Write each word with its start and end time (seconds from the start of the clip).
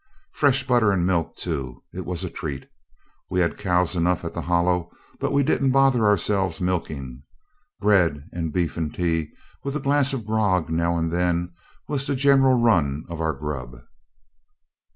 Fresh 0.33 0.65
butter 0.65 0.91
and 0.91 1.05
milk 1.05 1.35
too; 1.37 1.83
it 1.93 2.07
was 2.07 2.23
a 2.23 2.29
treat. 2.31 2.67
We 3.29 3.39
had 3.39 3.55
cows 3.55 3.95
enough 3.95 4.25
at 4.25 4.33
the 4.33 4.41
Hollow, 4.41 4.89
but 5.19 5.31
we 5.31 5.43
didn't 5.43 5.69
bother 5.69 6.07
ourselves 6.07 6.59
milking; 6.59 7.21
bread 7.79 8.27
and 8.31 8.51
beef 8.51 8.77
and 8.77 8.91
tea, 8.91 9.29
with 9.63 9.75
a 9.75 9.79
glass 9.79 10.11
of 10.11 10.25
grog 10.25 10.71
now 10.71 10.97
and 10.97 11.11
then, 11.11 11.53
was 11.87 12.07
the 12.07 12.15
general 12.15 12.55
run 12.55 13.05
of 13.09 13.21
our 13.21 13.33
grub. 13.33 13.79